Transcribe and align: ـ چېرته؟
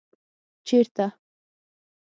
ـ 0.35 0.67
چېرته؟ 0.67 1.05